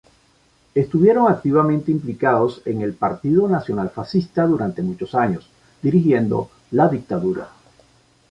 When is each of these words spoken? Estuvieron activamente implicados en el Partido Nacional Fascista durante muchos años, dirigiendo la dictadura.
Estuvieron 0.73 1.31
activamente 1.31 1.91
implicados 1.91 2.63
en 2.65 2.81
el 2.81 2.95
Partido 2.95 3.47
Nacional 3.47 3.91
Fascista 3.91 4.47
durante 4.47 4.81
muchos 4.81 5.13
años, 5.13 5.47
dirigiendo 5.83 6.49
la 6.71 6.87
dictadura. 6.89 7.51